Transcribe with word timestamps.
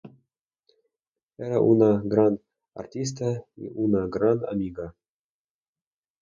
Era 1.47 1.59
una 1.73 2.01
gran 2.03 2.39
artista 2.73 3.29
y 3.55 3.69
una 3.75 4.07
gran 4.07 4.41
amiga. 4.51 4.95